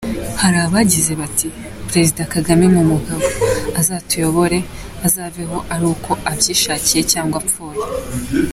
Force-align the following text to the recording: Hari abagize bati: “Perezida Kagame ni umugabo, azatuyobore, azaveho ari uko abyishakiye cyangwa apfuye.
Hari 0.41 0.57
abagize 0.67 1.11
bati: 1.21 1.47
“Perezida 1.89 2.21
Kagame 2.33 2.65
ni 2.71 2.77
umugabo, 2.83 3.25
azatuyobore, 3.79 4.57
azaveho 5.07 5.57
ari 5.73 5.85
uko 5.93 6.11
abyishakiye 6.29 7.01
cyangwa 7.13 7.35
apfuye. 7.41 7.79